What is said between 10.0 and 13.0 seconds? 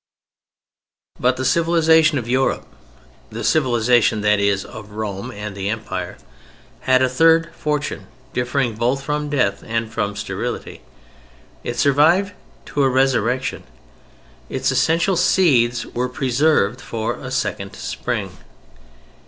sterility: it survived to a